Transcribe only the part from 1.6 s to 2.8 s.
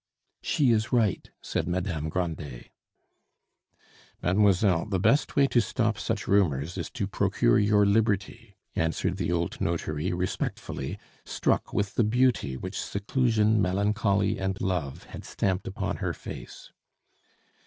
Madame Grandet.